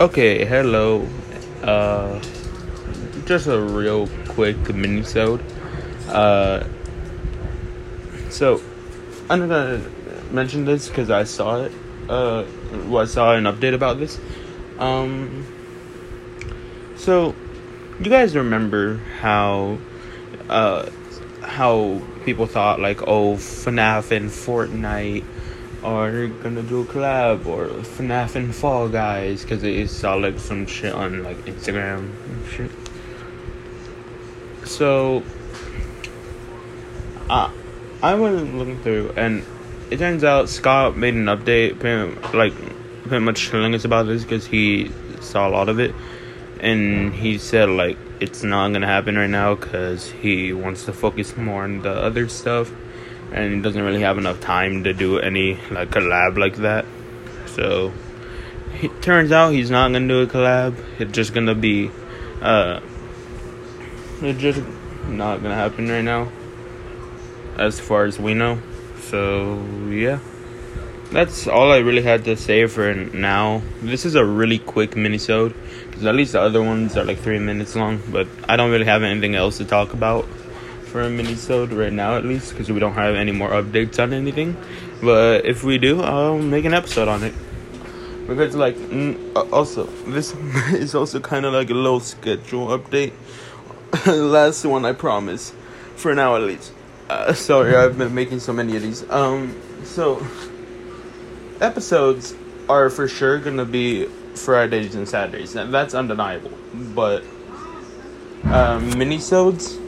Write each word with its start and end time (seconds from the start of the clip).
Okay, 0.00 0.44
hello. 0.44 1.06
Uh, 1.62 2.22
just 3.26 3.46
a 3.46 3.60
real 3.60 4.08
quick 4.28 4.74
mini-sode. 4.74 5.42
Uh, 6.08 6.64
so, 8.30 8.60
I'm 9.28 9.40
gonna 9.40 9.82
mention 10.30 10.64
this 10.64 10.88
because 10.88 11.10
I 11.10 11.24
saw 11.24 11.62
it. 11.62 11.72
Uh, 12.08 12.44
well, 12.86 13.02
I 13.02 13.04
saw 13.04 13.34
an 13.34 13.44
update 13.44 13.74
about 13.74 13.98
this. 13.98 14.18
Um, 14.78 15.46
so, 16.96 17.34
you 17.98 18.10
guys 18.10 18.34
remember 18.34 18.96
how, 19.20 19.78
uh, 20.48 20.88
how 21.42 22.00
people 22.24 22.46
thought 22.46 22.80
like, 22.80 23.02
oh, 23.06 23.34
FNAF 23.34 24.10
and 24.10 24.30
Fortnite 24.30 25.24
are 25.82 26.26
gonna 26.26 26.62
do 26.62 26.82
a 26.82 26.84
collab 26.84 27.46
or 27.46 27.68
FNAF 27.68 28.36
and 28.36 28.54
Fall 28.54 28.88
Guys 28.88 29.42
because 29.42 29.62
they 29.62 29.86
saw 29.86 30.14
like 30.14 30.38
some 30.38 30.66
shit 30.66 30.92
on 30.92 31.22
like 31.22 31.38
Instagram 31.46 32.10
and 32.24 32.48
shit. 32.48 32.70
So, 34.64 35.22
uh, 37.28 37.50
I 38.02 38.14
was 38.14 38.42
looking 38.42 38.80
through 38.82 39.12
and 39.16 39.44
it 39.90 39.98
turns 39.98 40.22
out 40.22 40.48
Scott 40.48 40.96
made 40.96 41.14
an 41.14 41.26
update, 41.26 41.82
like 42.32 42.54
pretty 43.04 43.24
much 43.24 43.48
telling 43.48 43.74
us 43.74 43.84
about 43.84 44.06
this 44.06 44.22
because 44.22 44.46
he 44.46 44.90
saw 45.20 45.48
a 45.48 45.50
lot 45.50 45.68
of 45.68 45.80
it, 45.80 45.94
and 46.60 47.12
he 47.12 47.38
said 47.38 47.68
like 47.68 47.96
it's 48.20 48.42
not 48.42 48.72
gonna 48.72 48.86
happen 48.86 49.16
right 49.16 49.30
now 49.30 49.54
because 49.54 50.10
he 50.10 50.52
wants 50.52 50.84
to 50.84 50.92
focus 50.92 51.36
more 51.36 51.64
on 51.64 51.82
the 51.82 51.90
other 51.90 52.28
stuff 52.28 52.70
and 53.32 53.54
he 53.54 53.60
doesn't 53.60 53.82
really 53.82 54.00
have 54.00 54.18
enough 54.18 54.40
time 54.40 54.84
to 54.84 54.92
do 54.92 55.18
any 55.18 55.54
like 55.70 55.90
collab 55.90 56.36
like 56.36 56.56
that. 56.56 56.84
So 57.46 57.92
it 58.80 59.02
turns 59.02 59.32
out 59.32 59.50
he's 59.50 59.70
not 59.70 59.92
gonna 59.92 60.08
do 60.08 60.22
a 60.22 60.26
collab. 60.26 60.74
It's 60.98 61.12
just 61.12 61.34
gonna 61.34 61.54
be 61.54 61.90
uh 62.40 62.80
it's 64.22 64.40
just 64.40 64.62
not 65.06 65.42
gonna 65.42 65.54
happen 65.54 65.88
right 65.88 66.04
now. 66.04 66.28
As 67.56 67.78
far 67.78 68.04
as 68.04 68.18
we 68.18 68.34
know. 68.34 68.60
So 69.00 69.62
yeah. 69.88 70.18
That's 71.12 71.48
all 71.48 71.72
I 71.72 71.78
really 71.78 72.02
had 72.02 72.24
to 72.26 72.36
say 72.36 72.66
for 72.66 72.94
now. 72.94 73.62
This 73.82 74.06
is 74.06 74.14
a 74.14 74.24
really 74.24 74.60
quick 74.60 74.92
minisode 74.92 75.54
because 75.88 76.06
at 76.06 76.14
least 76.14 76.32
the 76.32 76.40
other 76.40 76.62
ones 76.62 76.96
are 76.96 77.04
like 77.04 77.18
three 77.18 77.40
minutes 77.40 77.74
long. 77.74 78.00
But 78.10 78.28
I 78.48 78.56
don't 78.56 78.70
really 78.70 78.84
have 78.84 79.02
anything 79.02 79.34
else 79.34 79.58
to 79.58 79.64
talk 79.64 79.92
about 79.92 80.26
for 80.90 81.02
a 81.02 81.08
minisode 81.08 81.76
right 81.76 81.92
now 81.92 82.16
at 82.16 82.24
least 82.24 82.50
because 82.50 82.70
we 82.70 82.80
don't 82.80 82.94
have 82.94 83.14
any 83.14 83.30
more 83.30 83.50
updates 83.50 84.02
on 84.02 84.12
anything. 84.12 84.56
But 85.00 85.46
if 85.46 85.62
we 85.62 85.78
do 85.78 86.02
i'll 86.02 86.38
make 86.38 86.64
an 86.64 86.74
episode 86.74 87.08
on 87.08 87.22
it. 87.22 87.34
Because 88.26 88.56
like 88.56 88.76
also 89.52 89.84
this 90.06 90.34
is 90.72 90.94
also 90.94 91.20
kind 91.20 91.46
of 91.46 91.52
like 91.52 91.70
a 91.70 91.74
little 91.74 92.00
schedule 92.00 92.68
update. 92.68 93.12
Last 94.06 94.64
one 94.64 94.84
i 94.84 94.92
promise. 94.92 95.54
For 95.96 96.14
now 96.14 96.34
at 96.34 96.42
least. 96.42 96.72
Uh, 97.08 97.32
sorry 97.50 97.76
i've 97.76 97.96
been 97.96 98.14
making 98.14 98.40
so 98.40 98.52
many 98.52 98.76
of 98.76 98.82
these. 98.82 99.08
Um 99.10 99.56
so 99.84 100.26
episodes 101.60 102.34
are 102.68 102.90
for 102.90 103.06
sure 103.06 103.38
gonna 103.38 103.64
be 103.64 104.06
fridays 104.34 104.96
and 104.96 105.08
saturdays. 105.08 105.52
That's 105.52 105.94
undeniable. 105.94 106.52
But 106.94 107.22
um 108.42 108.90
minisodes 108.98 109.79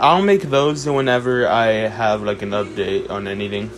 I'll 0.00 0.22
make 0.22 0.42
those 0.42 0.86
whenever 0.86 1.48
I 1.48 1.88
have 1.88 2.22
like 2.22 2.42
an 2.42 2.50
update 2.50 3.10
on 3.10 3.26
anything. 3.26 3.68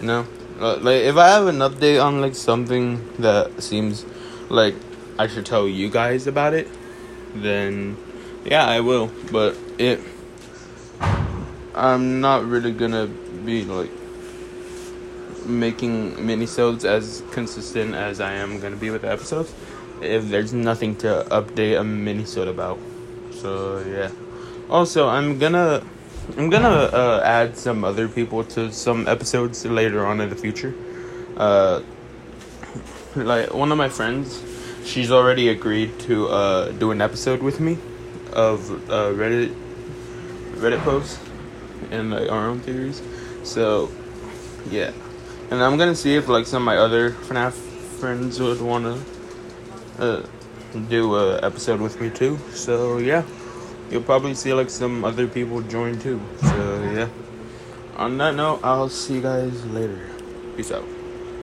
You 0.00 0.06
know, 0.06 0.26
uh, 0.58 0.78
like 0.78 1.02
if 1.02 1.16
I 1.16 1.28
have 1.28 1.46
an 1.46 1.58
update 1.58 2.02
on 2.04 2.20
like 2.20 2.34
something 2.34 3.08
that 3.18 3.62
seems 3.62 4.04
like 4.48 4.74
I 5.20 5.28
should 5.28 5.46
tell 5.46 5.68
you 5.68 5.90
guys 5.90 6.26
about 6.26 6.54
it, 6.54 6.66
then 7.36 7.96
yeah, 8.44 8.66
I 8.66 8.80
will. 8.80 9.12
But 9.30 9.56
it, 9.78 10.00
I'm 11.72 12.20
not 12.20 12.44
really 12.44 12.72
gonna 12.72 13.06
be 13.06 13.64
like 13.64 13.90
making 15.46 16.16
minisodes 16.16 16.84
as 16.84 17.22
consistent 17.30 17.94
as 17.94 18.20
I 18.20 18.32
am 18.32 18.58
gonna 18.58 18.74
be 18.74 18.90
with 18.90 19.02
the 19.02 19.12
episodes 19.12 19.54
if 20.00 20.28
there's 20.30 20.52
nothing 20.52 20.96
to 20.96 21.24
update 21.30 21.80
a 21.80 21.84
minisode 21.84 22.48
about. 22.48 22.80
So 23.30 23.84
yeah. 23.86 24.10
Also, 24.68 25.08
I'm 25.08 25.38
gonna 25.38 25.82
I'm 26.36 26.48
gonna 26.50 26.68
uh, 26.68 27.20
add 27.24 27.58
some 27.58 27.84
other 27.84 28.08
people 28.08 28.44
to 28.44 28.72
some 28.72 29.08
episodes 29.08 29.64
later 29.66 30.06
on 30.06 30.20
in 30.20 30.30
the 30.30 30.36
future. 30.36 30.74
Uh, 31.36 31.82
like 33.16 33.52
one 33.52 33.72
of 33.72 33.78
my 33.78 33.88
friends, 33.88 34.42
she's 34.84 35.10
already 35.10 35.48
agreed 35.48 35.98
to 36.00 36.28
uh, 36.28 36.72
do 36.72 36.90
an 36.90 37.00
episode 37.00 37.42
with 37.42 37.60
me 37.60 37.76
of 38.32 38.70
uh, 38.90 39.10
Reddit 39.12 39.54
Reddit 40.54 40.82
posts 40.84 41.18
and 41.90 42.10
like 42.10 42.30
our 42.30 42.48
own 42.48 42.60
theories. 42.60 43.02
So 43.42 43.90
yeah, 44.70 44.92
and 45.50 45.62
I'm 45.62 45.76
gonna 45.76 45.96
see 45.96 46.14
if 46.14 46.28
like 46.28 46.46
some 46.46 46.62
of 46.62 46.66
my 46.66 46.76
other 46.78 47.10
FNAF 47.10 47.52
friends 47.52 48.40
would 48.40 48.60
wanna 48.60 49.02
uh, 49.98 50.22
do 50.88 51.16
a 51.16 51.42
episode 51.42 51.80
with 51.80 52.00
me 52.00 52.08
too. 52.10 52.38
So 52.54 52.98
yeah 52.98 53.24
you'll 53.92 54.02
probably 54.02 54.34
see 54.34 54.52
like 54.54 54.70
some 54.70 55.04
other 55.04 55.28
people 55.28 55.60
join 55.62 55.98
too. 56.00 56.20
So 56.40 56.90
yeah. 56.94 57.08
On 57.96 58.16
that 58.18 58.34
note, 58.34 58.60
I'll 58.64 58.88
see 58.88 59.16
you 59.16 59.20
guys 59.20 59.64
later. 59.66 60.00
Peace 60.56 60.72
out. 60.72 60.84